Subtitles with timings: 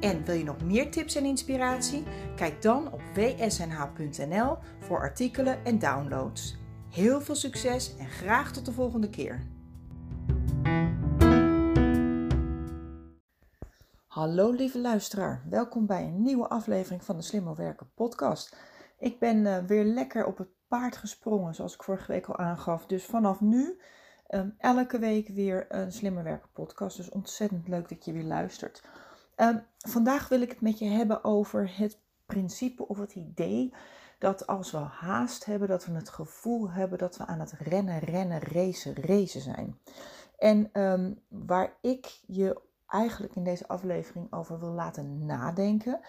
[0.00, 2.02] En wil je nog meer tips en inspiratie?
[2.36, 6.56] Kijk dan op wsnh.nl voor artikelen en downloads.
[6.90, 9.46] Heel veel succes en graag tot de volgende keer.
[14.06, 18.56] Hallo lieve luisteraar, welkom bij een nieuwe aflevering van de Slimmer Werken podcast.
[18.98, 22.86] Ik ben uh, weer lekker op het paard gesprongen, zoals ik vorige week al aangaf.
[22.86, 23.80] Dus vanaf nu
[24.28, 26.96] um, elke week weer een Slimmer Werken podcast.
[26.96, 28.82] Dus ontzettend leuk dat je weer luistert.
[29.36, 33.74] Um, vandaag wil ik het met je hebben over het principe of het idee
[34.18, 37.98] dat als we haast hebben, dat we het gevoel hebben dat we aan het rennen,
[37.98, 39.78] rennen, racen, racen zijn.
[40.38, 46.00] En um, waar ik je eigenlijk in deze aflevering over wil laten nadenken,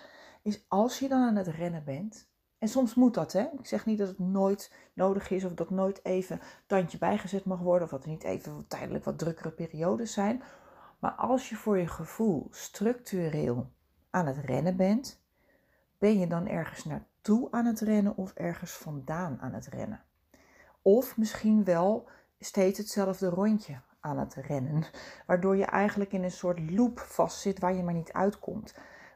[0.41, 3.41] is als je dan aan het rennen bent, en soms moet dat, hè.
[3.41, 7.59] Ik zeg niet dat het nooit nodig is of dat nooit even tandje bijgezet mag
[7.59, 10.43] worden of dat er niet even tijdelijk wat drukkere periodes zijn.
[11.05, 13.71] Maar als je voor je gevoel structureel
[14.09, 15.21] aan het rennen bent,
[15.97, 20.03] ben je dan ergens naartoe aan het rennen of ergens vandaan aan het rennen?
[20.81, 24.83] Of misschien wel steeds hetzelfde rondje aan het rennen,
[25.27, 28.75] waardoor je eigenlijk in een soort loop vastzit waar je maar niet uitkomt.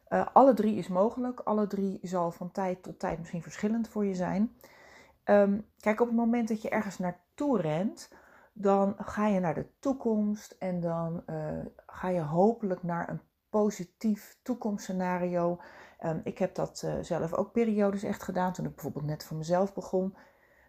[0.10, 1.40] Uh, alle drie is mogelijk.
[1.40, 4.56] Alle drie zal van tijd tot tijd misschien verschillend voor je zijn.
[5.26, 8.10] Um, kijk, op het moment dat je ergens naartoe rent,
[8.62, 14.40] dan ga je naar de toekomst en dan uh, ga je hopelijk naar een positief
[14.42, 15.62] toekomstscenario.
[16.06, 19.38] Um, ik heb dat uh, zelf ook periodes echt gedaan toen ik bijvoorbeeld net voor
[19.38, 20.16] mezelf begon.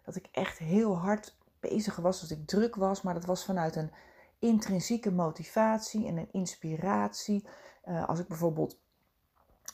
[0.04, 3.76] Dat ik echt heel hard bezig was, dat ik druk was, maar dat was vanuit
[3.76, 3.92] een
[4.38, 7.46] intrinsieke motivatie en een inspiratie.
[7.84, 8.80] Uh, als ik bijvoorbeeld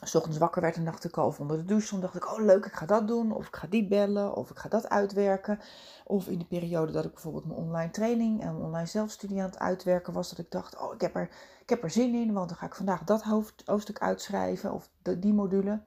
[0.01, 2.31] s ochtends wakker werd en dacht ik al, of onder de douche, dan dacht ik,
[2.31, 4.89] oh leuk, ik ga dat doen, of ik ga die bellen, of ik ga dat
[4.89, 5.59] uitwerken.
[6.05, 9.49] Of in de periode dat ik bijvoorbeeld mijn online training en mijn online zelfstudie aan
[9.49, 11.29] het uitwerken was, dat ik dacht, oh ik heb er,
[11.61, 13.23] ik heb er zin in, want dan ga ik vandaag dat
[13.65, 15.81] hoofdstuk uitschrijven, of die module.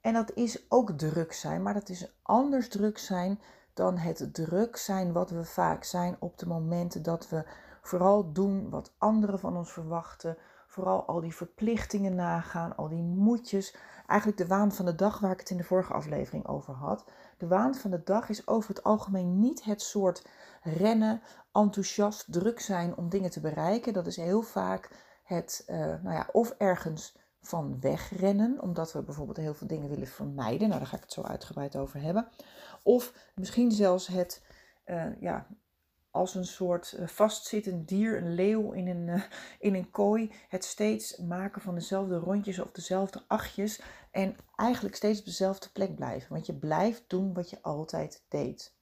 [0.00, 3.40] En dat is ook druk zijn, maar dat is anders druk zijn
[3.74, 7.44] dan het druk zijn wat we vaak zijn op de momenten dat we
[7.82, 10.36] vooral doen wat anderen van ons verwachten
[10.72, 13.74] Vooral al die verplichtingen nagaan, al die moedjes.
[14.06, 17.04] Eigenlijk de waan van de dag waar ik het in de vorige aflevering over had.
[17.38, 20.26] De waan van de dag is over het algemeen niet het soort
[20.62, 21.22] rennen,
[21.52, 23.92] enthousiast, druk zijn om dingen te bereiken.
[23.92, 24.90] Dat is heel vaak
[25.24, 30.06] het, uh, nou ja, of ergens van wegrennen, omdat we bijvoorbeeld heel veel dingen willen
[30.06, 30.68] vermijden.
[30.68, 32.28] Nou, daar ga ik het zo uitgebreid over hebben.
[32.82, 34.42] Of misschien zelfs het
[34.86, 35.46] uh, ja,
[36.12, 39.22] als een soort eh, vastzittend dier, een leeuw in een, uh,
[39.58, 43.80] in een kooi, het steeds maken van dezelfde rondjes of dezelfde achtjes
[44.10, 46.32] en eigenlijk steeds op dezelfde plek blijven.
[46.32, 48.72] Want je blijft doen wat je altijd deed.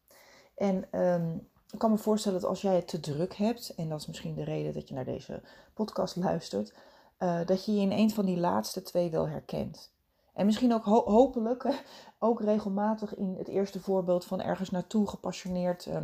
[0.55, 4.01] En um, ik kan me voorstellen dat als jij het te druk hebt, en dat
[4.01, 5.43] is misschien de reden dat je naar deze
[5.75, 6.75] podcast luistert,
[7.19, 9.93] uh, dat je je in een van die laatste twee wel herkent.
[10.35, 11.83] En misschien ook ho hopelijk
[12.19, 15.87] ook regelmatig in het eerste voorbeeld van ergens naartoe gepassioneerd.
[15.87, 16.03] Uh,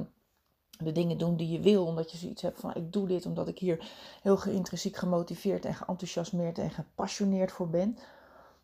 [0.79, 3.49] de dingen doen die je wil, omdat je zoiets hebt van ik doe dit omdat
[3.49, 3.91] ik hier
[4.23, 7.99] heel intrinsiek gemotiveerd en geenthousiasmeerd en gepassioneerd voor ben.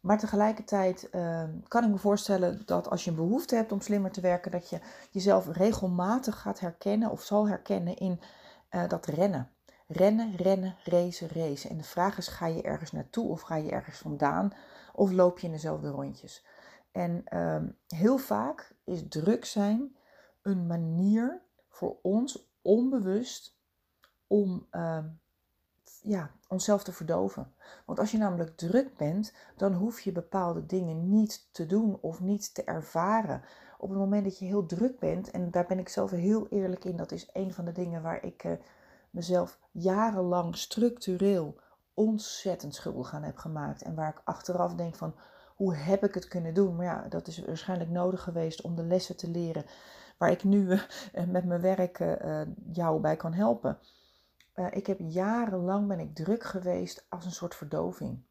[0.00, 4.10] Maar tegelijkertijd uh, kan ik me voorstellen dat als je een behoefte hebt om slimmer
[4.10, 4.80] te werken, dat je
[5.10, 8.20] jezelf regelmatig gaat herkennen of zal herkennen in
[8.70, 9.50] uh, dat rennen.
[9.86, 11.70] Rennen, rennen, racen, racen.
[11.70, 14.52] En de vraag is, ga je ergens naartoe of ga je ergens vandaan
[14.92, 16.44] of loop je in dezelfde rondjes?
[16.92, 19.96] En uh, heel vaak is druk zijn
[20.42, 21.42] een manier
[21.72, 23.58] voor ons onbewust
[24.26, 25.04] om uh,
[26.02, 27.54] ja, onszelf te verdoven.
[27.86, 32.20] Want als je namelijk druk bent, dan hoef je bepaalde dingen niet te doen of
[32.20, 33.42] niet te ervaren.
[33.78, 36.84] Op het moment dat je heel druk bent, en daar ben ik zelf heel eerlijk
[36.84, 38.52] in, dat is een van de dingen waar ik uh,
[39.10, 41.56] mezelf jarenlang structureel
[41.94, 43.82] ontzettend schuldig aan heb gemaakt.
[43.82, 45.14] En waar ik achteraf denk van,
[45.62, 46.76] hoe heb ik het kunnen doen?
[46.76, 49.64] Maar ja, dat is waarschijnlijk nodig geweest om de lessen te leren
[50.18, 50.70] waar ik nu
[51.12, 52.40] eh, met mijn werk eh,
[52.72, 53.78] jou bij kan helpen.
[54.52, 58.22] Eh, ik heb jarenlang ben ik druk geweest als een soort verdoving.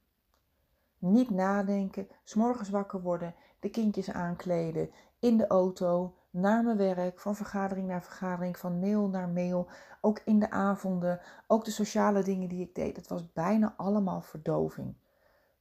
[0.97, 4.89] Niet nadenken, s'morgens wakker worden, de kindjes aankleden,
[5.19, 9.67] in de auto, naar mijn werk, van vergadering naar vergadering, van mail naar mail,
[10.01, 12.95] ook in de avonden, ook de sociale dingen die ik deed.
[12.95, 14.95] Het was bijna allemaal verdoving.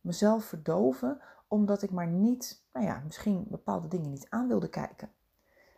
[0.01, 1.21] mezelf verdoven
[1.51, 5.11] omdat ik maar niet, nou ja, misschien bepaalde dingen niet aan wilde kijken.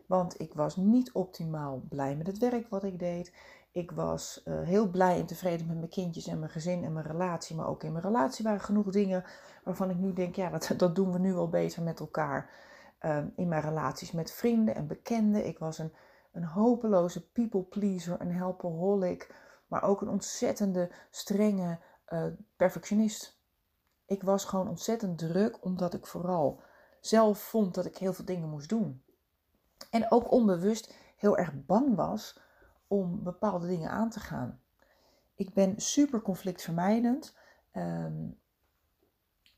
[0.07, 3.35] Want ik was niet optimaal blij met het werk wat ik deed.
[3.71, 7.07] Ik was uh, heel blij en tevreden met mijn kindjes en mijn gezin en mijn
[7.07, 7.57] relatie.
[7.57, 9.25] Maar ook in mijn relatie waren genoeg dingen
[9.65, 12.51] waarvan ik nu denk, ja, dat, dat doen we nu wel beter met elkaar.
[13.01, 15.47] Uh, in mijn relaties met vrienden en bekenden.
[15.47, 15.93] Ik was een,
[16.33, 19.35] een hopeloze people pleaser, een helpaholic.
[19.67, 21.79] Maar ook een ontzettende strenge
[22.09, 22.25] uh,
[22.57, 23.42] perfectionist.
[24.13, 26.61] Ik was gewoon ontzettend druk omdat ik vooral
[27.01, 29.03] zelf vond dat ik heel veel dingen moest doen.
[29.91, 32.41] En ook onbewust heel erg bang was
[32.87, 34.61] om bepaalde dingen aan te gaan.
[35.35, 37.35] Ik ben super conflictvermijdend.
[37.73, 38.39] Um,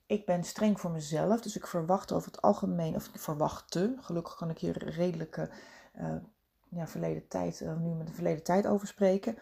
[0.07, 4.37] ik ben streng voor mezelf, dus ik verwacht over het algemeen, of ik verwachtte, gelukkig
[4.37, 5.51] kan ik hier redelijke
[6.01, 6.17] uh,
[6.69, 9.39] ja, verleden tijd, uh, nu met de verleden tijd over spreken.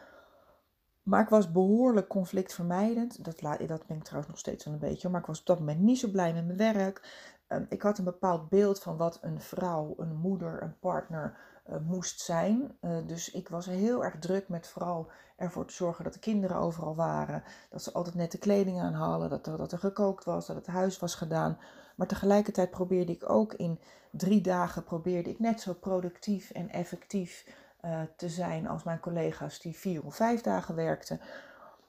[1.03, 3.25] Maar ik was behoorlijk conflictvermijdend.
[3.25, 5.09] Dat, dat ben ik trouwens nog steeds wel een beetje.
[5.09, 7.03] Maar ik was op dat moment niet zo blij met mijn werk.
[7.47, 11.37] Ehm, ik had een bepaald beeld van wat een vrouw, een moeder, een partner
[11.69, 12.77] uh, moest zijn.
[12.81, 16.57] Uh, dus ik was heel erg druk met vooral ervoor te zorgen dat de kinderen
[16.57, 17.43] overal waren.
[17.71, 19.31] Dat ze altijd nette kleding aan hadden.
[19.31, 20.47] Dat er, dat er gekookt was.
[20.47, 21.59] Dat het huis was gedaan.
[21.97, 23.79] Maar tegelijkertijd probeerde ik ook in
[24.11, 27.47] drie dagen probeerde ik net zo productief en effectief
[27.83, 31.21] uh, te zijn als mijn collega's die vier of vijf dagen werkten.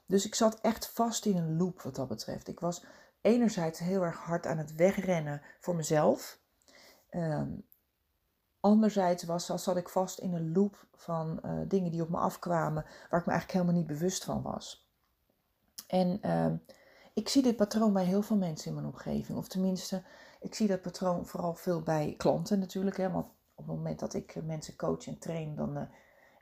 [0.06, 2.48] Dus ik zat echt vast in een loop wat dat betreft.
[2.48, 2.84] Ik was
[3.20, 6.38] enerzijds heel erg hard aan het wegrennen voor mezelf.
[7.10, 7.66] Um,
[8.60, 12.84] anderzijds was, zat ik vast in een loop van uh, dingen die op me afkwamen,
[13.10, 14.88] waar ik me eigenlijk helemaal niet bewust van was.
[15.86, 16.52] En uh,
[17.14, 19.38] ik zie dit patroon bij heel veel mensen in mijn omgeving.
[19.38, 20.02] Of tenminste,
[20.40, 22.96] ik zie dat patroon vooral veel bij klanten natuurlijk.
[22.96, 23.10] Hè,
[23.54, 25.82] op het moment dat ik mensen coach en train, dan uh,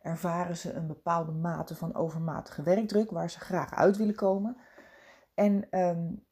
[0.02, 4.56] ervaren ze een bepaalde mate van overmatige werkdruk waar ze graag uit willen komen.
[5.34, 6.24] En um,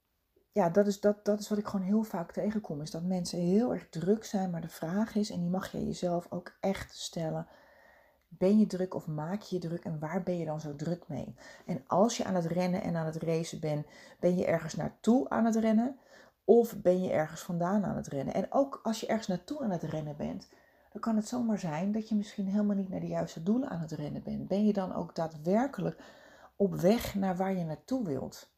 [0.52, 2.80] ja, dat is, dat, dat is wat ik gewoon heel vaak tegenkom.
[2.80, 4.50] Is dat mensen heel erg druk zijn.
[4.50, 7.46] Maar de vraag is, en die mag je jezelf ook echt stellen.
[8.28, 11.08] Ben je druk of maak je je druk en waar ben je dan zo druk
[11.08, 11.34] mee?
[11.66, 13.86] En als je aan het rennen en aan het racen bent,
[14.20, 15.98] ben je ergens naartoe aan het rennen
[16.44, 18.34] of ben je ergens vandaan aan het rennen?
[18.34, 20.48] En ook als je ergens naartoe aan het rennen bent,
[20.90, 23.80] dan kan het zomaar zijn dat je misschien helemaal niet naar de juiste doelen aan
[23.80, 24.48] het rennen bent.
[24.48, 26.02] Ben je dan ook daadwerkelijk
[26.56, 28.50] op weg naar waar je naartoe wilt?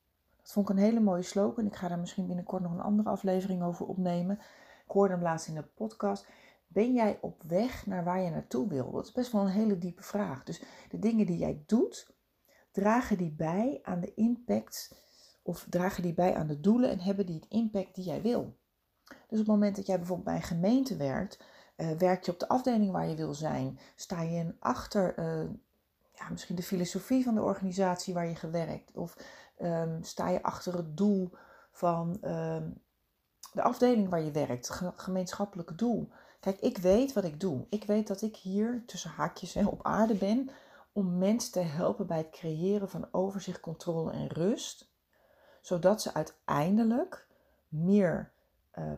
[0.42, 1.66] Dat vond ik een hele mooie slogan.
[1.66, 4.38] Ik ga daar misschien binnenkort nog een andere aflevering over opnemen.
[4.84, 6.26] Ik hoorde hem laatst in de podcast.
[6.66, 8.90] Ben jij op weg naar waar je naartoe wil?
[8.90, 10.44] Dat is best wel een hele diepe vraag.
[10.44, 12.14] Dus de dingen die jij doet,
[12.70, 14.94] dragen die bij aan de impact
[15.42, 18.56] of dragen die bij aan de doelen en hebben die het impact die jij wil?
[19.04, 21.44] Dus op het moment dat jij bijvoorbeeld bij een gemeente werkt,
[21.76, 25.50] uh, werk je op de afdeling waar je wil zijn, sta je achter uh,
[26.14, 29.16] ja, misschien de filosofie van de organisatie waar je gewerkt, of
[29.62, 31.30] um, sta je achter het doel
[31.70, 32.80] van um,
[33.52, 36.08] de afdeling waar je werkt, het gemeenschappelijke doel.
[36.40, 37.66] Kijk, ik weet wat ik doe.
[37.68, 40.50] Ik weet dat ik hier tussen haakjes hè, op aarde ben
[40.92, 44.90] om mensen te helpen bij het creëren van overzicht, controle en rust,
[45.60, 47.26] zodat ze uiteindelijk
[47.68, 48.32] meer
[48.78, 48.92] uh,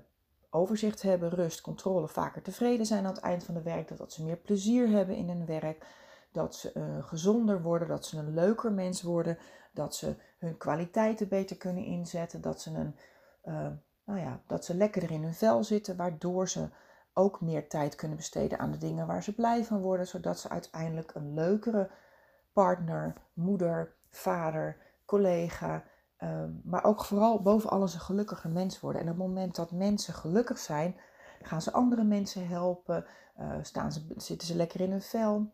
[0.54, 4.24] overzicht hebben, rust, controle, vaker tevreden zijn aan het eind van de werk, dat ze
[4.24, 5.86] meer plezier hebben in hun werk,
[6.32, 9.38] dat ze uh, gezonder worden, dat ze een leuker mens worden,
[9.72, 12.96] dat ze hun kwaliteiten beter kunnen inzetten, dat ze, een,
[13.44, 13.70] uh,
[14.04, 16.68] nou ja, dat ze lekkerder in hun vel zitten, waardoor ze
[17.12, 20.48] ook meer tijd kunnen besteden aan de dingen waar ze blij van worden, zodat ze
[20.48, 21.90] uiteindelijk een leukere
[22.52, 25.84] partner, moeder, vader, collega,
[26.20, 29.00] uh, maar ook vooral boven alles een gelukkiger mens worden.
[29.00, 30.96] En op het moment dat mensen gelukkig zijn,
[31.42, 33.06] gaan ze andere mensen helpen,
[33.40, 35.52] uh, staan ze, zitten ze lekker in hun vel,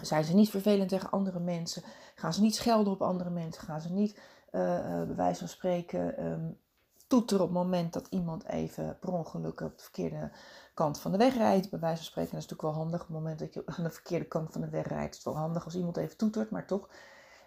[0.00, 1.82] zijn ze niet vervelend tegen andere mensen?
[2.14, 3.62] Gaan ze niet schelden op andere mensen?
[3.62, 4.20] Gaan ze niet,
[4.52, 6.58] uh, bij wijze van spreken, um,
[7.06, 10.30] toeteren op het moment dat iemand even per ongeluk op de verkeerde
[10.74, 11.70] kant van de weg rijdt?
[11.70, 13.00] Bij wijze van spreken, dat is natuurlijk wel handig.
[13.00, 15.34] Op het moment dat je aan de verkeerde kant van de weg rijdt, is het
[15.34, 16.88] wel handig als iemand even toetert, maar toch.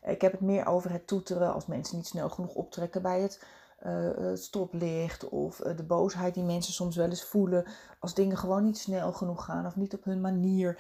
[0.06, 3.46] Ik heb het meer over het toeteren als mensen niet snel genoeg optrekken bij het
[3.86, 7.66] uh, stoplicht of de boosheid die mensen soms wel eens voelen
[8.00, 10.80] als dingen gewoon niet snel genoeg gaan of niet op hun manier.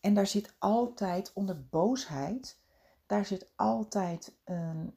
[0.00, 2.58] En daar zit altijd onder boosheid,
[3.06, 4.94] daar zit altijd een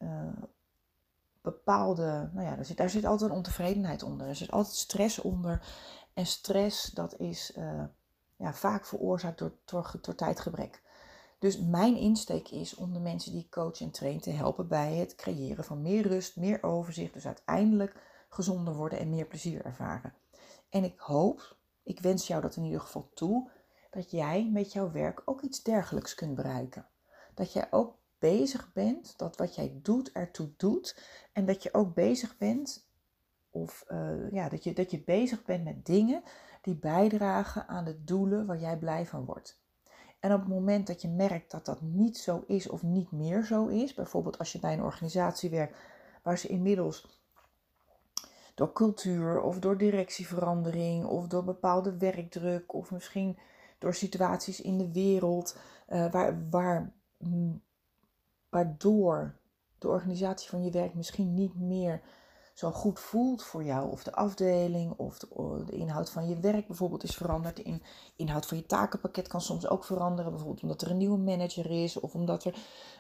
[1.41, 4.27] bepaalde, nou ja, daar zit, daar zit altijd een ontevredenheid onder.
[4.27, 5.67] Er zit altijd stress onder.
[6.13, 7.53] En stress, dat is
[8.37, 9.51] ja, vaak veroorzaakt door,
[10.01, 10.81] door tijdgebrek.
[11.39, 14.95] Dus mijn insteek is om de mensen die ik coach en train te helpen bij
[14.95, 17.13] het creëren van meer rust, meer overzicht.
[17.13, 17.95] Dus uiteindelijk
[18.29, 20.13] gezonder worden en meer plezier ervaren.
[20.69, 23.49] En ik hoop, ik wens jou dat in ieder geval toe,
[23.89, 26.87] dat jij met jouw werk ook iets dergelijks kunt bereiken.
[27.33, 30.99] Dat jij ook bezig bent, dat wat jij doet ertoe doet
[31.33, 32.87] en dat je ook bezig bent
[33.49, 36.23] Of eh, ja, dat, je, dat je bezig bent met dingen
[36.61, 39.63] die bijdragen aan de doelen waar jij blij van wordt.
[40.25, 43.43] En op het moment dat je merkt dat dat niet zo is of niet meer
[43.43, 45.77] zo is, bijvoorbeeld als je bij een organisatie werkt
[46.23, 47.21] waar ze inmiddels
[48.55, 53.37] door cultuur of door directieverandering of door bepaalde werkdruk of misschien
[53.77, 55.57] door situaties in de wereld
[55.89, 56.93] uh, waar, waar,
[58.49, 59.35] waardoor
[59.77, 62.01] de organisatie van je werk misschien niet meer
[62.55, 63.91] zo goed voelt voor jou.
[63.91, 65.27] Of de afdeling of de,
[65.65, 67.55] de, inhoud van je werk bijvoorbeeld is veranderd.
[67.55, 67.79] De
[68.15, 70.31] inhoud van je takenpakket kan soms ook veranderen.
[70.31, 72.55] Bijvoorbeeld omdat er een nieuwe manager is of omdat er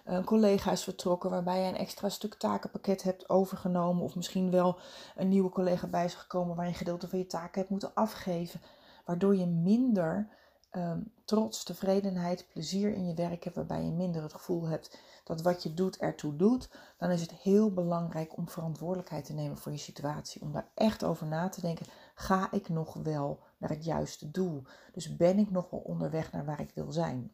[0.05, 4.03] een collega is vertrokken waarbij je een extra stuk takenpakket hebt overgenomen.
[4.03, 4.77] Of misschien wel
[5.15, 7.93] een nieuwe collega bij is gekomen waar je een gedeelte van je taken hebt moeten
[7.93, 8.61] afgeven.
[9.05, 10.29] Waardoor je minder
[10.77, 15.41] um, trots, tevredenheid, plezier in je werk hebt, waarbij je minder het gevoel hebt dat
[15.41, 19.71] wat je doet ertoe doet, dan is het heel belangrijk om verantwoordelijkheid te nemen voor
[19.71, 20.41] je situatie.
[20.41, 24.63] Om daar echt over na te denken, ga ik nog wel naar het juiste doel?
[24.93, 27.31] Dus ben ik nog wel onderweg naar waar ik wil zijn?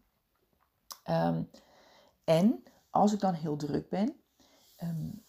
[1.10, 1.50] Um,
[2.24, 4.16] en als ik dan heel druk ben,
[4.84, 5.24] um,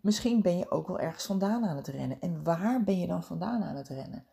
[0.00, 2.20] misschien ben je ook wel ergens vandaan aan het rennen.
[2.20, 4.26] En waar ben je dan vandaan aan het rennen?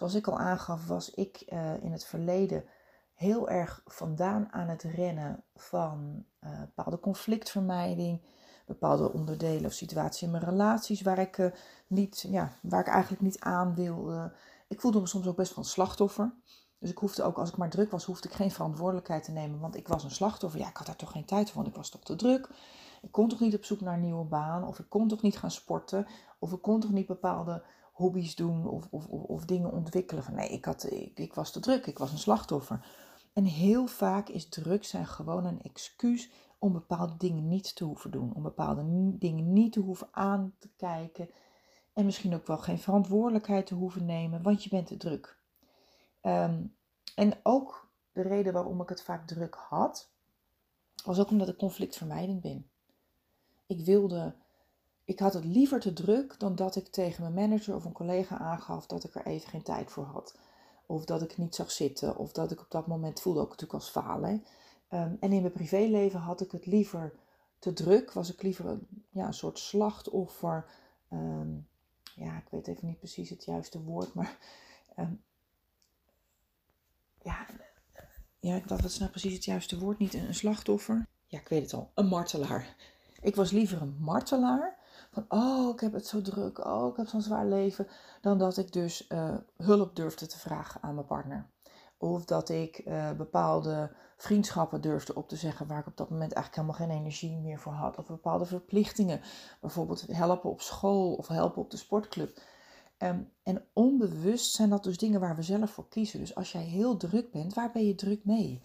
[0.00, 2.64] Zoals ik al aangaf, was ik uh, in het verleden
[3.14, 8.22] heel erg vandaan aan het rennen van uh, bepaalde conflictvermijding,
[8.66, 11.50] bepaalde onderdelen of situaties in mijn relaties waar ik, uh,
[11.86, 14.32] niet, ja, waar ik eigenlijk niet aan wilde.
[14.68, 16.32] Ik voelde me soms ook best een slachtoffer.
[16.78, 19.60] Dus ik hoefde ook, als ik maar druk was, hoefde ik geen verantwoordelijkheid te nemen,
[19.60, 20.60] want ik was een slachtoffer.
[20.60, 22.48] Ja, ik had daar toch geen tijd voor, want ik was toch te druk.
[23.02, 25.38] Ik kon toch niet op zoek naar een nieuwe baan, of ik kon toch niet
[25.38, 26.06] gaan sporten,
[26.38, 27.62] of ik kon toch niet bepaalde
[28.00, 30.24] hobby's doen of, of, of, dingen ontwikkelen.
[30.24, 32.86] Van nee, ik, had, ik, ik was te druk, ik was een slachtoffer.
[33.32, 38.10] En heel vaak is druk zijn gewoon een excuus om bepaalde dingen niet te hoeven
[38.10, 38.34] doen.
[38.34, 38.84] Om bepaalde
[39.18, 41.30] dingen niet te hoeven aan te kijken.
[41.92, 45.38] En misschien ook wel geen verantwoordelijkheid te hoeven nemen, want je bent te druk.
[46.20, 46.62] Ehm,
[47.14, 50.10] en ook de reden waarom ik het vaak druk had,
[51.04, 52.70] was ook omdat ik conflictvermijdend ben.
[53.66, 54.34] Ik wilde,
[55.10, 58.38] ik had het liever te druk dan dat ik tegen mijn manager of een collega
[58.38, 60.38] aangaf dat ik er even geen tijd voor had.
[60.86, 62.16] Of dat ik niet zag zitten.
[62.16, 64.44] Of dat ik op dat moment voelde ook natuurlijk als falen.
[64.90, 67.14] Um, en in mijn privéleven had ik het liever
[67.58, 68.12] te druk.
[68.12, 70.70] Was ik liever een, ja, een soort slachtoffer.
[71.12, 71.68] Um,
[72.14, 74.14] ja, ik weet even niet precies het juiste woord.
[74.14, 74.38] Maar
[74.98, 75.22] um,
[77.22, 77.46] ja,
[78.40, 79.98] ja, ik dacht, wat is nou precies het juiste woord?
[79.98, 81.06] Niet een slachtoffer.
[81.26, 81.90] Ja, ik weet het al.
[81.94, 82.76] Een martelaar.
[83.20, 84.78] Ik was liever een martelaar
[85.10, 87.86] van, oh, ik heb het zo druk, oh, ik heb zo'n zwaar leven,
[88.20, 91.46] dan dat ik dus uh, hulp durfde te vragen aan mijn partner.
[91.98, 96.32] Of dat ik uh, bepaalde vriendschappen durfde op te zeggen waar ik op dat moment
[96.32, 97.98] eigenlijk helemaal geen energie meer voor had.
[97.98, 99.20] Of bepaalde verplichtingen,
[99.60, 102.40] bijvoorbeeld helpen op school of helpen op de sportclub.
[102.98, 106.20] Um, en onbewust zijn dat dus dingen waar we zelf voor kiezen.
[106.20, 108.62] Dus als jij heel druk bent, waar ben je druk mee?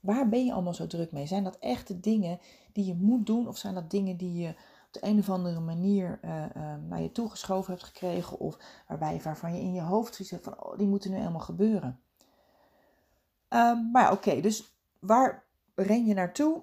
[0.00, 1.26] Waar ben je allemaal zo druk mee?
[1.26, 2.38] Zijn dat echte dingen
[2.72, 3.48] die je moet doen?
[3.48, 4.54] Of zijn dat dingen die je
[5.00, 8.38] de een of andere manier uh, uh, naar je toegeschoven hebt gekregen.
[8.38, 12.00] Of waarbij, waarvan je in je hoofd ziet van, oh, die moeten nu helemaal gebeuren.
[13.48, 16.62] Um, maar oké, dus waar ren je naartoe?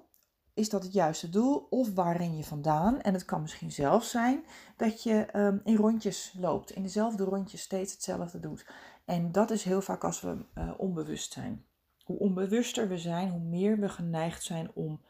[0.54, 1.66] Is dat het juiste doel?
[1.70, 3.00] Of waar ren je vandaan?
[3.00, 4.44] En het kan misschien zelfs zijn
[4.76, 6.70] dat je um, in rondjes loopt.
[6.70, 8.66] In dezelfde rondjes steeds hetzelfde doet.
[9.04, 11.64] En dat is heel vaak als we uh, onbewust zijn.
[12.04, 15.00] Hoe onbewuster we zijn, hoe meer we geneigd zijn om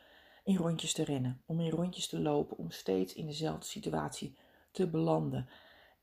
[0.45, 4.37] in rondjes te rennen, om in rondjes te lopen, om steeds in dezelfde situatie
[4.71, 5.49] te belanden.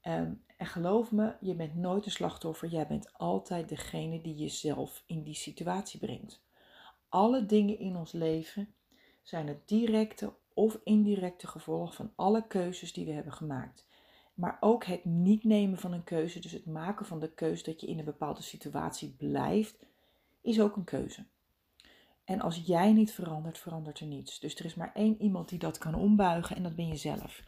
[0.03, 5.03] Um, en geloof me, je bent nooit een slachtoffer, jij bent altijd degene die jezelf
[5.05, 6.43] in die situatie brengt.
[7.09, 8.73] Alle dingen in ons leven
[9.21, 13.87] zijn het directe of indirecte gevolg van alle keuzes die we hebben gemaakt.
[14.33, 17.81] Maar ook het niet nemen van een keuze, dus het maken van de keuze dat
[17.81, 19.77] je in een bepaalde situatie blijft,
[20.41, 21.25] is ook een keuze.
[22.31, 24.39] En als jij niet verandert, verandert er niets.
[24.39, 27.43] Dus er is maar één iemand die dat kan ombuigen en dat ben je zelf.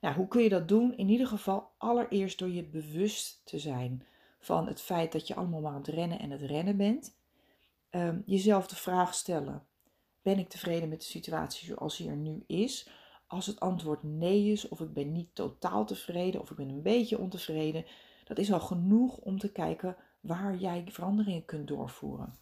[0.00, 0.96] Nou, hoe kun je dat doen?
[0.96, 4.06] In ieder geval allereerst door je bewust te zijn
[4.38, 7.16] van het feit dat je allemaal maar aan het rennen en het rennen bent.
[7.90, 9.66] Um, jezelf de vraag stellen:
[10.22, 12.88] ben ik tevreden met de situatie zoals die er nu is?
[13.26, 16.82] Als het antwoord nee is, of ik ben niet totaal tevreden, of ik ben een
[16.82, 17.84] beetje ontevreden,
[18.24, 22.38] dat is al genoeg om te kijken waar jij veranderingen kunt doorvoeren.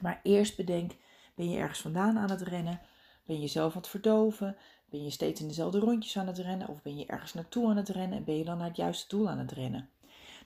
[0.00, 0.92] Maar eerst bedenk
[1.34, 2.80] ben je ergens vandaan aan het rennen?
[3.24, 4.56] Ben je jezelf aan het verdoven?
[4.90, 6.68] Ben je steeds in dezelfde rondjes aan het rennen?
[6.68, 9.08] Of ben je ergens naartoe aan het rennen en ben je dan naar het juiste
[9.08, 9.88] doel aan het rennen?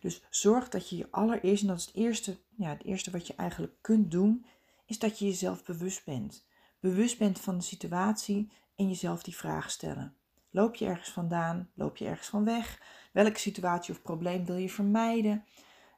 [0.00, 3.26] Dus zorg dat je je allereerst, en dat is het eerste, ja, het eerste wat
[3.26, 4.46] je eigenlijk kunt doen,
[4.86, 6.46] is dat je jezelf bewust bent.
[6.80, 10.16] Bewust bent van de situatie en jezelf die vraag stellen.
[10.50, 11.70] Loop je ergens vandaan?
[11.74, 12.80] Loop je ergens van weg?
[13.12, 15.44] Welke situatie of probleem wil je vermijden?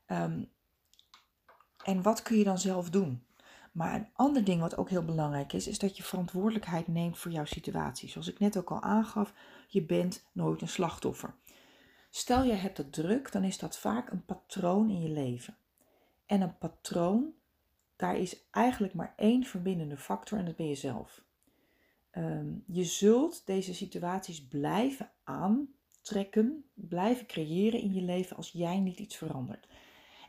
[0.07, 0.45] Ehm,
[1.85, 3.26] en wat kun je dan zelf doen?
[3.77, 7.31] Maar een ander ding wat ook heel belangrijk is, is dat je verantwoordelijkheid neemt voor
[7.31, 8.09] jouw situatie.
[8.09, 9.33] Zoals ik net ook al aangaf,
[9.69, 11.35] je bent nooit een slachtoffer.
[12.11, 15.57] Stel je hebt het druk, dan is dat vaak een patroon in je leven.
[16.27, 17.33] En een patroon,
[17.97, 21.25] daar is eigenlijk maar één verbindende factor en dat ben je zelf.
[22.11, 28.99] Ehm, je zult deze situaties blijven aantrekken, blijven creëren in je leven als jij niet
[28.99, 29.69] iets verandert.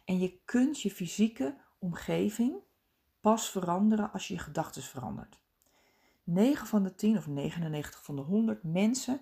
[0.06, 2.66] En je kunt je fysieke omgeving
[3.28, 5.40] pas veranderen als je je gedachten verandert.
[6.24, 9.22] 9 van de 10 of 99 van de 100 mensen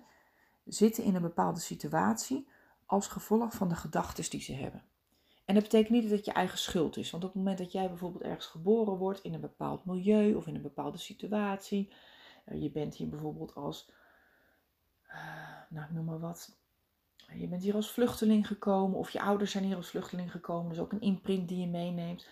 [0.64, 2.48] zitten in een bepaalde situatie
[2.84, 4.82] als gevolg van de gedachten die ze hebben.
[5.44, 7.10] En dat betekent niet dat het je eigen schuld is.
[7.10, 10.46] Want op het moment dat jij bijvoorbeeld ergens geboren wordt in een bepaald milieu of
[10.46, 11.92] in een bepaalde situatie.
[12.44, 13.90] Eh, je bent hier bijvoorbeeld als,
[15.08, 15.14] uh,
[15.68, 16.58] nou noem maar wat.
[17.34, 20.68] Je bent hier als vluchteling gekomen of je ouders zijn hier als vluchteling gekomen.
[20.68, 22.26] Dus ook een imprint die je meeneemt.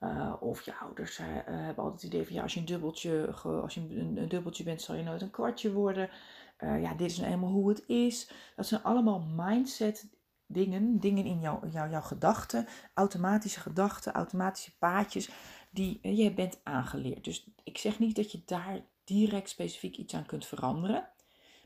[0.00, 3.74] Uh, of je ouders hebben altijd het idee van ja, als je een dubbeltje, als
[3.74, 6.10] je een, dubbeltje bent, zal je nooit een kwartje worden.
[6.58, 8.30] ja, dit is nou eenmaal hoe het is.
[8.56, 10.08] Dat zijn allemaal mindset
[10.48, 15.30] dingen, dingen in jouw, jouw, jouw gedachten, automatische gedachten, automatische paadjes
[15.70, 17.24] die je bent aangeleerd.
[17.24, 21.08] Dus ik zeg niet dat je daar direct specifiek iets aan kunt veranderen,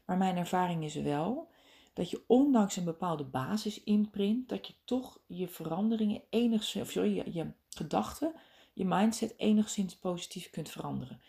[0.05, 1.51] maar mijn ervaring is wel
[1.93, 7.17] dat je ondanks een bepaalde basis imprint, dat je toch je veranderingen enigszins, of sorry,
[7.17, 7.47] je, je
[7.77, 8.35] gedachten,
[8.73, 11.21] je mindset enigszins positief kunt veranderen.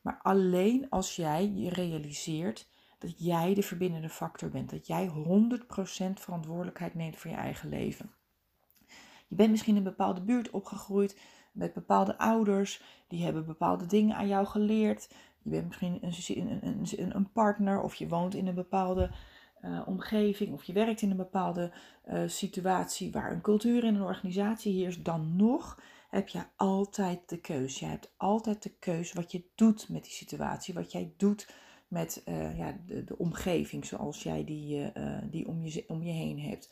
[0.00, 2.66] Maar alleen als jij je realiseert
[3.02, 4.70] dat jij de verbindende factor bent.
[4.70, 5.12] Dat jij 100%
[6.12, 8.10] verantwoordelijkheid neemt voor je eigen leven.
[9.28, 11.20] Je bent misschien in een bepaalde buurt opgegroeid
[11.52, 12.82] met bepaalde ouders.
[13.08, 15.08] Die hebben bepaalde dingen aan jou geleerd.
[15.42, 19.10] Je bent misschien een, een, een partner of je woont in een bepaalde
[19.64, 21.72] uh, omgeving of je werkt in een bepaalde
[22.08, 25.04] uh, situatie waar een cultuur en een organisatie heerst.
[25.04, 27.78] Dan nog heb je altijd de keus.
[27.78, 31.54] Je hebt altijd de keus wat je doet met die situatie, wat jij doet
[31.88, 34.92] met uh, ja, de, de, omgeving zoals jij die,
[35.30, 36.70] die om, je, om je heen hebt.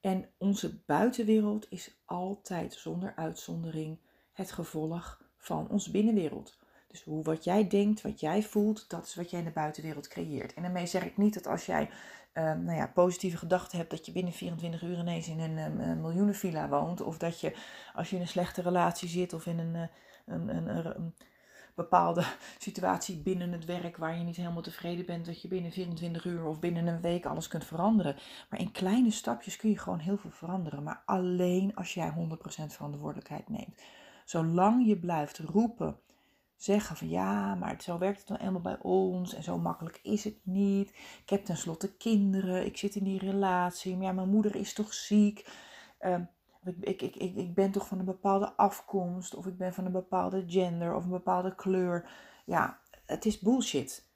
[0.00, 3.98] En onze buitenwereld is altijd zonder uitzondering
[4.32, 6.58] het gevolg van onze binnenwereld.
[6.92, 10.08] Dus hoe, wat jij denkt, wat jij voelt, dat is wat jij in de buitenwereld
[10.08, 10.54] creëert.
[10.54, 11.90] En daarmee zeg ik niet dat als jij
[12.34, 16.00] uh, nou ja, positieve gedachten hebt, dat je binnen 24 uur ineens in een, een
[16.00, 17.00] miljoenenvilla woont.
[17.00, 17.56] Of dat je
[17.94, 19.88] als je in een slechte relatie zit of in een,
[20.26, 21.14] een, een, een
[21.74, 22.24] bepaalde
[22.58, 26.44] situatie binnen het werk waar je niet helemaal tevreden bent, dat je binnen 24 uur
[26.44, 28.16] of binnen een week alles kunt veranderen.
[28.50, 30.82] Maar in kleine stapjes kun je gewoon heel veel veranderen.
[30.82, 32.34] Maar alleen als jij 100%
[32.66, 33.82] verantwoordelijkheid neemt.
[34.24, 35.98] Zolang je blijft roepen,
[36.64, 40.24] zeggen van ja, maar zo werkt het dan helemaal bij ons en zo makkelijk is
[40.24, 40.88] het niet.
[41.22, 44.94] Ik heb tenslotte kinderen, ik zit in die relatie, maar ja, mijn moeder is toch
[44.94, 45.50] ziek.
[46.00, 46.16] Uh,
[46.80, 49.92] ik, ik, ik, ik ben toch van een bepaalde afkomst, of ik ben van een
[49.92, 52.10] bepaalde gender of een bepaalde kleur.
[52.44, 54.10] Ja, het is bullshit.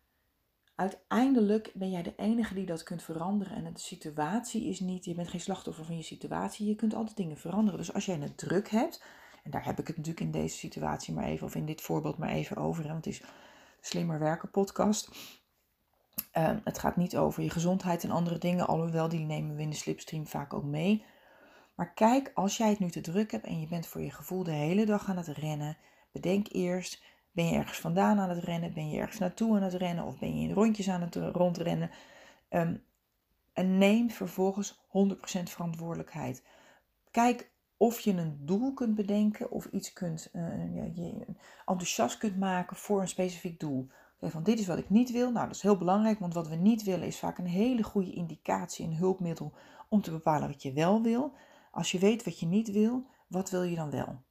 [0.74, 3.56] Uiteindelijk ben jij de enige die dat kunt veranderen.
[3.56, 6.66] En de situatie is niet, je bent geen slachtoffer van je situatie.
[6.66, 7.78] Je kunt altijd dingen veranderen.
[7.78, 9.04] Dus als jij het druk hebt,
[9.46, 12.18] en daar heb ik het natuurlijk in deze situatie maar even, of in dit voorbeeld
[12.18, 12.82] maar even over.
[12.82, 13.22] Want het is
[13.80, 15.10] Slimmer Werken podcast.
[16.32, 19.70] Uh, het gaat niet over je gezondheid en andere dingen, alhoewel die nemen we in
[19.70, 21.04] de slipstream vaak ook mee.
[21.74, 24.44] Maar kijk, als jij het nu te druk hebt en je bent voor je gevoel
[24.44, 25.76] de hele dag aan het rennen,
[26.12, 29.74] bedenk eerst, ben je ergens vandaan aan het rennen, ben je ergens naartoe aan het
[29.74, 31.90] rennen of ben je in rondjes aan het rondrennen.
[32.50, 32.84] Um,
[33.52, 34.82] en neem vervolgens 100%
[35.42, 36.42] verantwoordelijkheid.
[37.10, 41.26] Kijk of je een doel kunt bedenken of iets kunt, uh, je
[41.64, 43.88] enthousiast kunt maken voor een specifiek doel.
[44.20, 45.32] van dit is wat ik niet wil.
[45.32, 48.12] Nou, dat is heel belangrijk, want wat we niet willen is vaak een hele goede
[48.12, 49.52] indicatie, een hulpmiddel
[49.88, 51.32] om te bepalen wat je wel wil.
[51.70, 54.24] Als je weet wat je niet wil, wat wil je dan wel?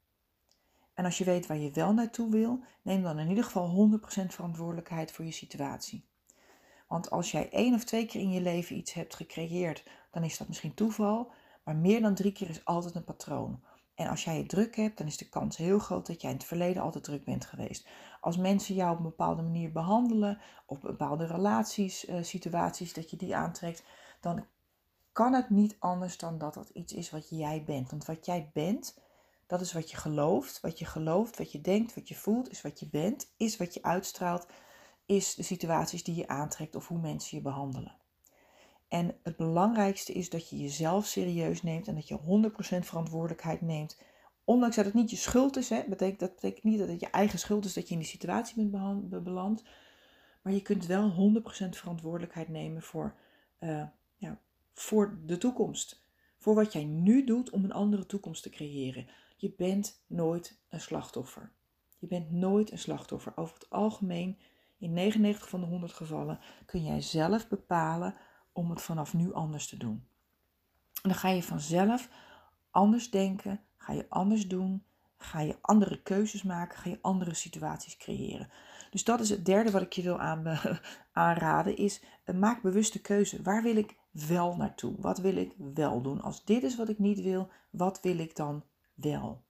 [0.93, 3.89] En als je weet waar je wel naartoe wil, neem dan in ieder geval
[4.23, 6.05] 100% verantwoordelijkheid voor je situatie.
[6.87, 10.37] Want als jij één of twee keer in je leven iets hebt gecreëerd, dan is
[10.37, 11.31] dat misschien toeval,
[11.65, 13.63] maar meer dan drie keer is altijd een patroon.
[13.95, 16.37] En als jij het druk hebt, dan is de kans heel groot dat jij in
[16.37, 17.87] het verleden altijd druk bent geweest.
[18.21, 23.17] Als mensen jou op een bepaalde manier behandelen, of bepaalde relaties, uh, situaties, dat je
[23.17, 23.83] die aantrekt,
[24.21, 24.45] dan
[25.11, 27.89] kan het niet anders dan dat dat iets is wat jij bent.
[27.89, 28.99] Want wat jij bent,
[29.47, 30.61] dat is wat je gelooft.
[30.61, 33.73] Wat je gelooft, wat je denkt, wat je voelt, is wat je bent, is wat
[33.73, 34.47] je uitstraalt,
[35.05, 37.95] is de situaties die je aantrekt of hoe mensen je behandelen.
[38.87, 44.01] En het belangrijkste is dat je jezelf serieus neemt en dat je 100% verantwoordelijkheid neemt.
[44.43, 47.09] Ondanks dat het niet je schuld is, hè, betekent, dat betekent niet dat het je
[47.09, 49.63] eigen schuld is dat je in die situatie bent beland.
[50.41, 53.15] Maar je kunt wel 100% verantwoordelijkheid nemen voor,
[53.59, 53.83] uh,
[54.15, 54.39] ja,
[54.73, 56.03] voor de toekomst.
[56.37, 59.07] Voor wat jij nu doet om een andere toekomst te creëren.
[59.37, 61.51] Je bent nooit een slachtoffer.
[61.99, 63.33] Je bent nooit een slachtoffer.
[63.35, 64.39] Over het algemeen,
[64.77, 68.15] in 99 van de 100 gevallen, kun jij zelf bepalen
[68.55, 70.07] om het vanaf nu anders te doen.
[71.01, 72.09] En dan ga je vanzelf
[72.71, 74.83] anders denken, ga je anders doen,
[75.17, 78.49] ga je andere keuzes maken, ga je andere situaties creëren.
[78.89, 80.19] Dus dat is het derde wat ik je wil
[81.11, 83.41] aanraden, is uh, maak bewuste keuze.
[83.41, 84.95] Waar wil ik wel naartoe?
[84.99, 86.21] Wat wil ik wel doen?
[86.21, 88.63] Als dit is wat ik niet wil, wat wil ik dan
[88.93, 89.43] wel?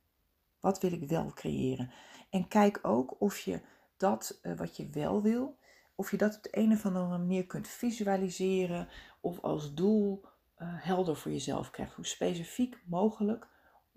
[0.59, 1.91] Wat wil ik wel creëren?
[2.29, 3.61] En kijk ook of je
[3.97, 5.57] dat uh, wat je wel wil,
[5.95, 8.87] of je dat op de een of andere manier kunt visualiseren
[9.21, 10.21] of als doel
[10.57, 11.93] uh, helder voor jezelf krijgt.
[11.93, 13.47] Hoe specifiek mogelijk,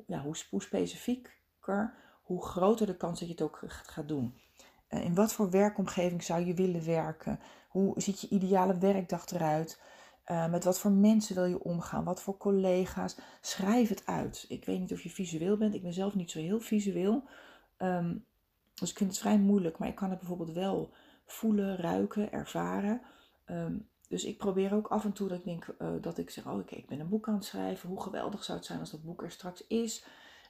[0.07, 4.35] ja, hoe, specifieker, hoe groter de kans dat je het ook gaat doen.
[4.91, 7.41] Uh, in wat voor werkomgeving zou je willen werken?
[7.69, 9.81] Hoe ziet je ideale werkdag eruit?
[10.27, 12.05] Uh, met wat voor mensen wil je omgaan?
[12.05, 13.17] Wat voor collega's?
[13.41, 14.45] Schrijf het uit.
[14.49, 15.75] Ik weet niet of je visueel bent.
[15.75, 17.29] Ik ben zelf niet zo heel visueel.
[17.79, 18.25] Um,
[18.75, 19.79] dus ik vind het vrij moeilijk.
[19.79, 20.93] Maar ik kan het bijvoorbeeld wel
[21.33, 23.01] voelen, ruiken, ervaren.
[23.47, 26.47] Um, dus ik probeer ook af en toe dat ik denk uh, dat ik zeg,
[26.47, 27.89] oh oké, ik ben een boek aan het schrijven.
[27.89, 30.07] Hoe geweldig zou het zijn als dat boek er straks is?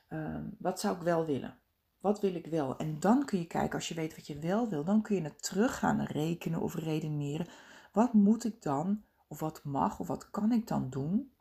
[0.09, 1.59] Um, wat zou ik wel willen?
[2.01, 2.77] Wat wil ik wel?
[2.77, 5.23] En dan kun je kijken, als je weet wat je wel wil, dan kun je
[5.23, 7.47] het terug gaan rekenen of redeneren.
[7.93, 11.33] Wat moet ik dan, of wat mag, of wat kan ik dan doen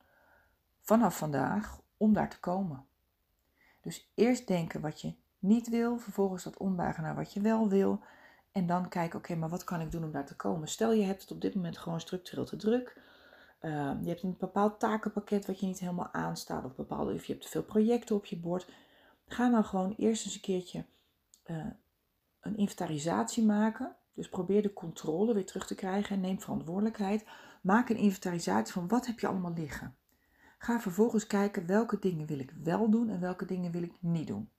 [0.81, 2.85] vanaf vandaag om daar te komen?
[3.81, 8.03] Dus eerst denken wat je niet wil, vervolgens dat ombuigen naar wat je wel wil.
[8.57, 10.67] En dan kijken, oké, maar wat kan ik doen om daar te komen?
[10.67, 13.01] Stel je hebt het op dit moment gewoon structureel te druk.
[13.61, 16.65] Uh, je hebt een bepaald takenpakket wat je niet helemaal aanstaat.
[16.65, 18.69] Of, bepaalde, of je hebt te veel projecten op je bord.
[19.27, 20.85] Ga dan gewoon eerst eens een keertje
[21.45, 21.65] uh,
[22.39, 23.95] een inventarisatie maken.
[24.13, 27.25] Dus probeer de controle weer terug te krijgen en neem verantwoordelijkheid.
[27.61, 29.95] Maak een inventarisatie van wat heb je allemaal liggen.
[30.57, 34.27] Ga vervolgens kijken welke dingen wil ik wel doen en welke dingen wil ik niet
[34.27, 34.49] doen.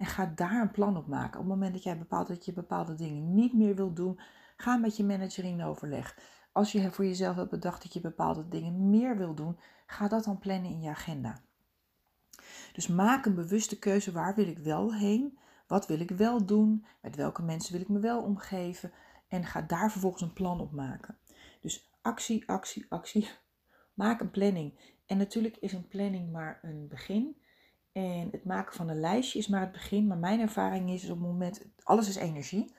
[0.00, 1.40] En ga daar een plan op maken.
[1.40, 4.20] Op het moment dat jij bepaalt dat je bepaalde dingen niet meer wilt doen,
[4.56, 6.18] ga met je manager in overleg.
[6.52, 10.24] Als je voor jezelf hebt bedacht dat je bepaalde dingen meer wil doen, ga dat
[10.24, 11.40] dan plannen in je agenda.
[12.72, 14.12] Dus maak een bewuste keuze.
[14.12, 15.38] Waar wil ik wel heen?
[15.66, 16.84] Wat wil ik wel doen?
[17.00, 18.92] Met welke mensen wil ik me wel omgeven?
[19.28, 21.18] En ga daar vervolgens een plan op maken.
[21.60, 23.28] Dus actie, actie, actie.
[23.94, 24.96] Maak een planning.
[25.06, 27.36] En natuurlijk is een planning maar een begin.
[27.92, 30.06] En het maken van een lijstje is maar het begin.
[30.06, 32.74] Maar mijn ervaring is, op het moment, alles is energie.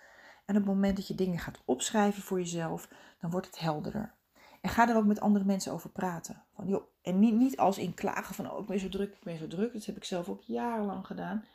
[0.45, 4.13] En op het moment dat je dingen gaat opschrijven voor jezelf, dan wordt het helderder.
[4.61, 6.43] En ga er ook met andere mensen over praten.
[6.55, 9.23] Van, joh, en niet, niet als in klagen van, oh, ik ben zo druk, ik
[9.23, 9.73] ben zo druk.
[9.73, 11.45] Dat heb ik zelf ook jarenlang gedaan.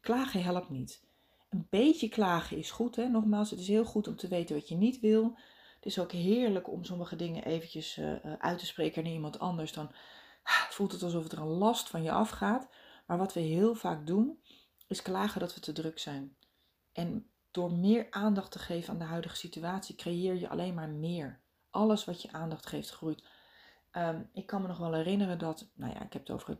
[0.00, 1.02] Klagen helpt niet.
[1.48, 2.96] Een beetje klagen is goed.
[2.96, 3.08] Hè?
[3.08, 5.36] Nogmaals, het is heel goed om te weten wat je niet wil.
[5.76, 9.72] Het is ook heerlijk om sommige dingen eventjes uh, uit te spreken naar iemand anders.
[9.72, 9.90] Dan
[10.42, 12.68] ah, voelt het alsof er een last van je afgaat.
[13.08, 14.42] Maar wat we heel vaak doen,
[14.86, 16.36] is klagen dat we te druk zijn.
[16.92, 21.40] En door meer aandacht te geven aan de huidige situatie, creëer je alleen maar meer.
[21.70, 23.24] Alles wat je aandacht geeft, groeit.
[23.92, 26.58] Um, ik kan me nog wel herinneren dat, nou ja, ik heb het over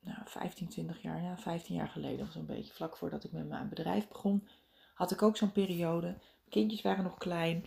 [0.00, 3.68] nou, 15, 20 jaar, ja, 15 jaar geleden, zo'n beetje vlak voordat ik met mijn
[3.68, 4.48] bedrijf begon,
[4.94, 6.18] had ik ook zo'n periode.
[6.48, 7.64] Kindjes waren nog klein.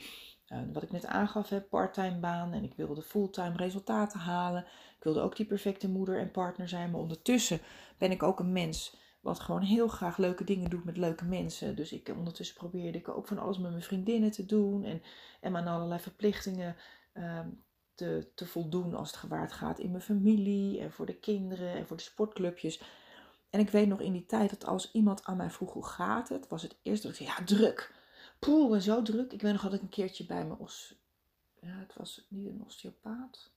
[0.47, 4.65] Uh, wat ik net aangaf, heb parttime baan en ik wilde fulltime resultaten halen.
[4.99, 7.59] Ik wilde ook die perfecte moeder en partner zijn, maar ondertussen
[7.97, 11.75] ben ik ook een mens wat gewoon heel graag leuke dingen doet met leuke mensen.
[11.75, 15.01] Dus ik, ondertussen probeerde ik ook van alles met mijn vriendinnen te doen en,
[15.41, 16.75] en aan allerlei verplichtingen
[17.13, 17.39] uh,
[17.95, 21.87] te, te voldoen als het gewaard gaat in mijn familie en voor de kinderen en
[21.87, 22.81] voor de sportclubjes.
[23.49, 26.29] En ik weet nog in die tijd dat als iemand aan mij vroeg hoe gaat
[26.29, 27.93] het, was het eerst dat ik zei, ja druk.
[28.39, 29.33] Poeh, en zo druk.
[29.33, 30.97] Ik weet nog dat ik een keertje bij mijn os...
[31.61, 33.51] Ja, het was niet een osteopaat.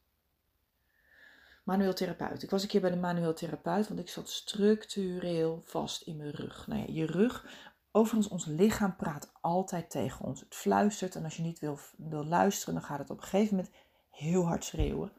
[1.63, 2.43] Manueel therapeut.
[2.43, 6.31] Ik was een keer bij de manueel therapeut, want ik zat structureel vast in mijn
[6.31, 6.67] rug.
[6.67, 7.47] Nou ja, je rug,
[7.91, 10.41] overigens ons lichaam praat altijd tegen ons.
[10.41, 13.57] Het fluistert en als je niet wil, wil luisteren, dan gaat het op een gegeven
[13.57, 13.75] moment
[14.11, 15.13] heel hard schreeuwen.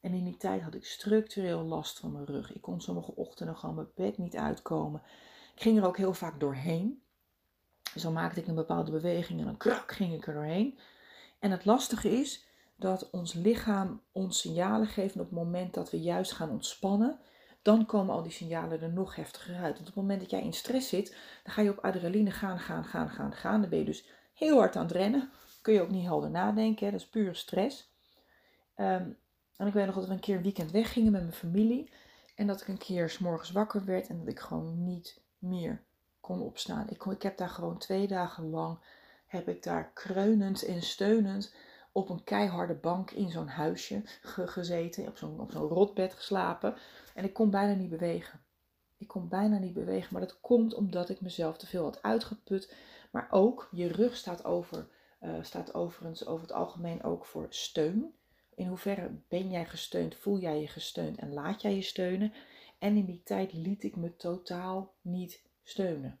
[0.00, 2.52] En in die tijd had ik structureel last van mijn rug.
[2.52, 5.02] Ik kon sommige ochtenden gewoon mijn bed niet uitkomen.
[5.54, 7.02] Ik ging er ook heel vaak doorheen.
[7.92, 10.78] Dus dan maakte ik een bepaalde beweging en dan krak ging ik er doorheen.
[11.38, 12.45] En het lastige is
[12.76, 17.18] dat ons lichaam ons signalen geeft op het moment dat we juist gaan ontspannen.
[17.62, 19.74] Dan komen al die signalen er nog heftiger uit.
[19.74, 22.58] Want op het moment dat jij in stress zit, dan ga je op adrenaline gaan,
[22.58, 23.60] gaan, gaan, gaan, gaan.
[23.60, 25.30] Dan ben je dus heel hard aan het rennen.
[25.62, 26.90] Kun je ook niet helder nadenken.
[26.92, 27.90] Dat is puur stress.
[28.74, 29.10] Ehm,
[29.56, 31.90] en ik weet nog dat we een keer een weekend weggingen met mijn familie.
[32.34, 33.18] En dat ik een keer s
[33.52, 35.82] wakker werd en dat ik gewoon niet meer
[36.20, 36.88] kon opstaan.
[36.88, 38.78] Ik, kon, ik heb daar gewoon twee dagen lang
[39.26, 41.54] heb ik daar kreunend en steunend
[41.96, 46.74] op een keiharde bank in zo'n huisje gezeten, op zo'n, zo'n rotbed geslapen.
[47.14, 48.40] En ik kon bijna niet bewegen.
[48.96, 52.74] Ik kon bijna niet bewegen, maar dat komt omdat ik mezelf te veel had uitgeput.
[53.10, 54.88] Maar ook, je rug staat, over,
[55.20, 58.14] uh, staat overigens over het algemeen ook voor steun.
[58.54, 62.32] In hoeverre ben jij gesteund, voel jij je gesteund en laat jij je steunen?
[62.78, 66.20] En in die tijd liet ik me totaal niet steunen.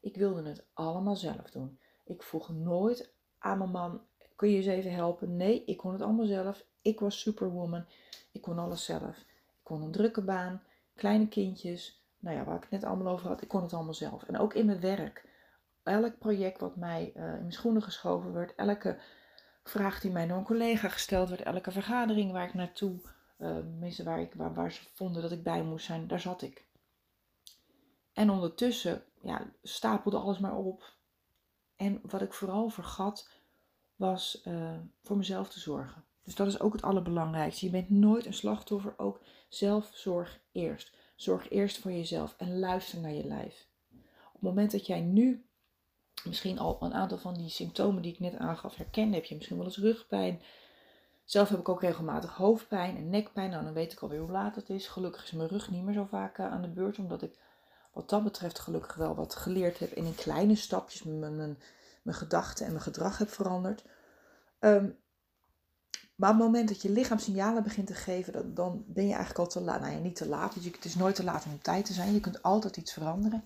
[0.00, 1.78] Ik wilde het allemaal zelf doen.
[2.04, 4.00] Ik vroeg nooit aan mijn man,
[4.36, 5.36] kun je eens even helpen?
[5.36, 6.64] Nee, ik kon het allemaal zelf.
[6.82, 7.84] Ik was superwoman.
[8.32, 9.18] Ik kon alles zelf.
[9.18, 10.62] Ik kon een drukke baan,
[10.94, 13.94] kleine kindjes, nou ja, waar ik het net allemaal over had, ik kon het allemaal
[13.94, 14.22] zelf.
[14.22, 15.30] En ook in mijn werk.
[15.82, 18.98] Elk project wat mij uh, in mijn schoenen geschoven werd, elke
[19.64, 23.00] vraag die mij door een collega gesteld werd, elke vergadering waar ik naartoe,
[23.78, 26.64] mensen waar, ik, waar, waar ze vonden dat ik bij moest zijn, daar zat ik.
[28.12, 30.94] En ondertussen ja, stapelde alles maar op.
[31.76, 33.30] En wat ik vooral vergat,
[33.96, 34.70] was uh,
[35.02, 36.04] voor mezelf te zorgen.
[36.24, 37.64] Dus dat is ook het allerbelangrijkste.
[37.64, 40.92] Je bent nooit een slachtoffer, ook zelfzorg eerst.
[41.16, 43.66] Zorg eerst voor jezelf en luister naar je lijf.
[44.26, 45.44] Op het moment dat jij nu
[46.24, 49.56] misschien al een aantal van die symptomen die ik net aangaf herkende, heb je misschien
[49.56, 50.40] wel eens rugpijn.
[51.24, 53.50] Zelf heb ik ook regelmatig hoofdpijn en nekpijn.
[53.50, 54.86] Nou, dan weet ik alweer hoe laat het is.
[54.86, 57.38] Gelukkig is mijn rug niet meer zo vaak eh, aan de beurt, omdat ik
[57.92, 61.58] wat dat betreft gelukkig wel wat geleerd heb in kleine stapjes mijn, mijn,
[62.02, 63.84] mijn gedachten en mijn gedrag heb veranderd.
[64.58, 64.90] Ehm,
[66.14, 69.14] maar op het moment dat je lichaam signalen begint te geven, dan, dan ben je
[69.14, 69.80] eigenlijk al te laat.
[69.80, 72.12] Nou ja, niet te laat, want het is nooit te laat om tijd te zijn.
[72.12, 73.44] Je kunt altijd iets veranderen.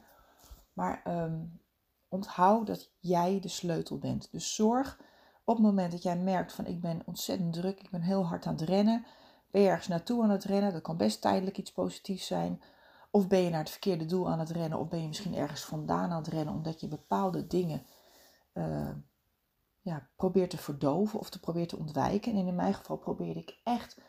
[0.72, 1.60] Maar um,
[2.08, 4.28] onthoud dat jij de sleutel bent.
[4.30, 4.98] Dus zorg
[5.44, 8.46] op het moment dat jij merkt van ik ben ontzettend druk, ik ben heel hard
[8.46, 9.04] aan het rennen.
[9.50, 10.72] Ben je ergens naartoe aan het rennen?
[10.72, 12.62] Dat kan best tijdelijk iets positiefs zijn.
[13.10, 14.78] Of ben je naar het verkeerde doel aan het rennen?
[14.78, 17.82] Of ben je misschien ergens vandaan aan het rennen omdat je bepaalde dingen
[18.56, 18.90] uh,
[19.80, 22.32] ja, probeert te verdoven of te proberen te ontwijken.
[22.32, 24.00] En in mijn geval probeerde ik echt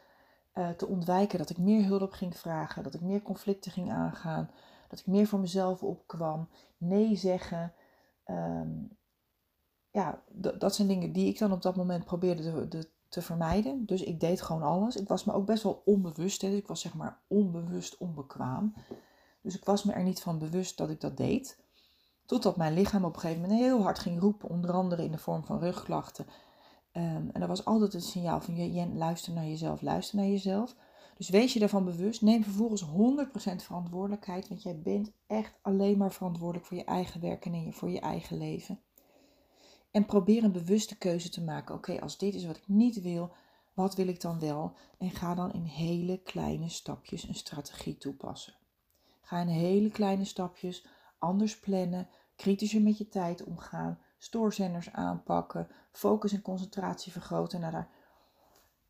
[0.53, 4.49] uh, te ontwijken dat ik meer hulp ging vragen, dat ik meer conflicten ging aangaan,
[4.87, 6.49] dat ik meer voor mezelf opkwam.
[6.77, 7.73] Nee zeggen.
[8.25, 8.97] Um,
[9.91, 10.23] ja,
[10.57, 13.85] dat zijn dingen die ik dan op dat moment probeerde te, te, te, vermijden.
[13.85, 14.95] Dus ik deed gewoon alles.
[14.95, 16.41] Ik was me ook best wel onbewust.
[16.41, 16.47] Hè.
[16.47, 18.73] Ik was zeg maar onbewust onbekwaam.
[19.41, 21.57] Dus ik was me er niet van bewust dat ik dat deed.
[22.27, 25.17] Totdat mijn lichaam op een gegeven moment heel hard ging roepen, onder andere in de
[25.17, 26.25] vorm van rugklachten.
[26.93, 30.75] Um, en dat was altijd een signaal van, Jen, luister naar jezelf, luister naar jezelf.
[31.17, 32.21] Dus wees je daarvan bewust.
[32.21, 37.53] Neem vervolgens 100% verantwoordelijkheid, want jij bent echt alleen maar verantwoordelijk voor je eigen werken
[37.53, 38.79] en voor je eigen leven.
[39.91, 41.75] En probeer een bewuste keuze te maken.
[41.75, 43.31] Oké, als dit is wat ik niet wil,
[43.73, 44.73] wat wil ik dan wel?
[44.97, 48.53] En ga dan in hele kleine stapjes een strategie toepassen.
[49.21, 50.85] Ga in hele kleine stapjes
[51.19, 57.59] anders plannen, kritischer met je tijd omgaan, stoorzenders aanpakken, focus en concentratie vergroten.
[57.59, 57.89] Nou, daar...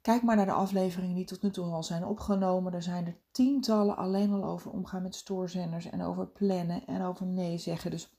[0.01, 2.73] Kijk maar naar de afleveringen die tot nu toe al zijn opgenomen.
[2.73, 7.25] Er zijn er tientallen alleen al over omgaan met stoorzenders en over plannen en over
[7.25, 7.91] nee zeggen.
[7.91, 8.09] Dus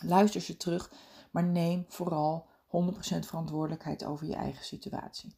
[0.00, 0.92] luister ze terug,
[1.30, 2.68] maar neem vooral 100%
[3.00, 5.34] verantwoordelijkheid over je eigen situatie.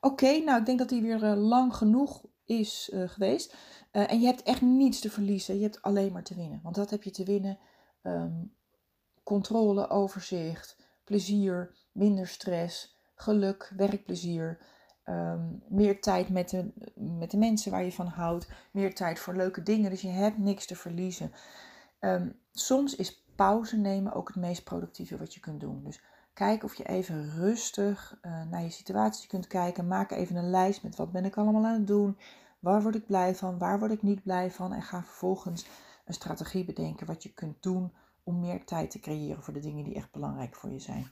[0.00, 3.54] Oké, nou ik denk dat die weer uh, lang genoeg is uh, geweest.
[3.92, 5.56] Uh, en je hebt echt niets te verliezen.
[5.56, 6.60] Je hebt alleen maar te winnen.
[6.62, 7.58] Want dat heb je te winnen.
[8.06, 8.54] Um,
[9.22, 14.58] controle, overzicht, plezier, minder stress, geluk, werkplezier.
[15.04, 18.48] Um, meer tijd met de, met de mensen waar je van houdt.
[18.70, 19.90] Meer tijd voor leuke dingen.
[19.90, 21.32] Dus je hebt niks te verliezen.
[22.00, 25.84] Um, soms is pauze nemen ook het meest productieve wat je kunt doen.
[25.84, 29.86] Dus kijk of je even rustig uh, naar je situatie kunt kijken.
[29.86, 32.18] Maak even een lijst met wat ben ik allemaal aan het doen.
[32.58, 33.58] Waar word ik blij van?
[33.58, 34.72] Waar word ik niet blij van?
[34.72, 35.66] En ga vervolgens
[36.06, 37.92] een strategie bedenken wat je kunt doen
[38.22, 41.10] om meer tijd te creëren voor de dingen die echt belangrijk voor je zijn.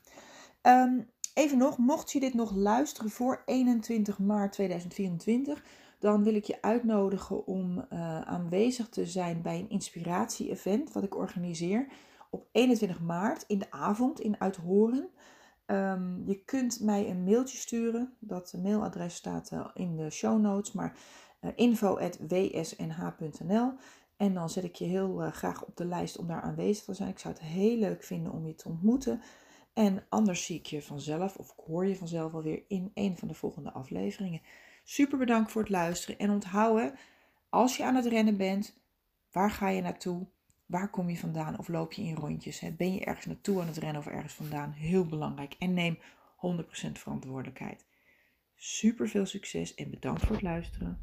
[0.62, 5.64] Um, even nog, mocht je dit nog luisteren voor 21 maart 2024,
[5.98, 11.16] dan wil ik je uitnodigen om uh, aanwezig te zijn bij een inspiratie-event wat ik
[11.16, 11.86] organiseer
[12.30, 15.08] op 21 maart in de avond in Uithoren.
[15.66, 18.14] Um, je kunt mij een mailtje sturen.
[18.18, 20.96] Dat mailadres staat uh, in de show notes, maar
[21.40, 22.12] uh, info.wsnh.nl.
[24.16, 26.94] En dan zet ik je heel uh, graag op de lijst om daar aanwezig te
[26.94, 27.08] zijn.
[27.08, 29.22] Ik zou het heel leuk vinden om je te ontmoeten.
[29.72, 33.28] En anders zie ik je vanzelf, of ik hoor je vanzelf alweer in een van
[33.28, 34.40] de volgende afleveringen.
[34.84, 36.18] Super bedankt voor het luisteren.
[36.18, 36.94] En onthouden,
[37.48, 38.78] als je aan het rennen bent,
[39.32, 40.26] waar ga je naartoe?
[40.66, 41.58] Waar kom je vandaan?
[41.58, 42.62] Of loop je in rondjes?
[42.76, 44.70] Ben je ergens naartoe aan het rennen of ergens vandaan?
[44.70, 45.56] Heel belangrijk.
[45.58, 45.98] En neem 100%
[46.92, 47.86] verantwoordelijkheid.
[48.54, 51.02] Super veel succes en bedankt voor het luisteren.